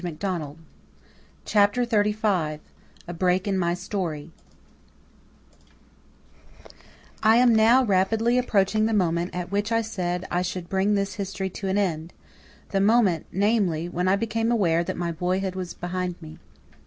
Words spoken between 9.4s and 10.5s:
which I said I